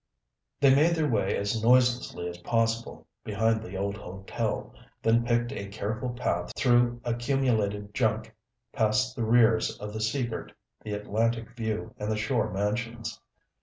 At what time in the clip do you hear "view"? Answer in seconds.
11.55-11.93